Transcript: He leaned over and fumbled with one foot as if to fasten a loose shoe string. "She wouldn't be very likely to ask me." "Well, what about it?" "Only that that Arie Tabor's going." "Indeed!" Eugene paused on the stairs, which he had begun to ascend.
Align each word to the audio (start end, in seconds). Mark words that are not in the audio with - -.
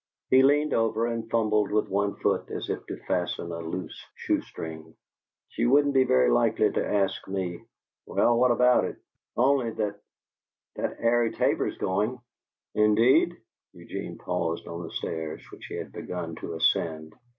He 0.31 0.41
leaned 0.41 0.73
over 0.73 1.05
and 1.05 1.29
fumbled 1.29 1.69
with 1.69 1.87
one 1.87 2.15
foot 2.15 2.49
as 2.49 2.71
if 2.71 2.83
to 2.87 2.97
fasten 3.07 3.51
a 3.51 3.59
loose 3.59 4.03
shoe 4.15 4.41
string. 4.41 4.95
"She 5.49 5.67
wouldn't 5.67 5.93
be 5.93 6.05
very 6.05 6.31
likely 6.31 6.71
to 6.71 6.83
ask 6.91 7.27
me." 7.27 7.63
"Well, 8.07 8.35
what 8.39 8.49
about 8.49 8.85
it?" 8.85 8.95
"Only 9.37 9.69
that 9.69 10.01
that 10.75 10.99
Arie 10.99 11.33
Tabor's 11.33 11.77
going." 11.77 12.19
"Indeed!" 12.73 13.37
Eugene 13.73 14.17
paused 14.17 14.65
on 14.67 14.81
the 14.81 14.89
stairs, 14.91 15.43
which 15.51 15.67
he 15.67 15.75
had 15.75 15.91
begun 15.91 16.33
to 16.37 16.55
ascend. 16.55 17.13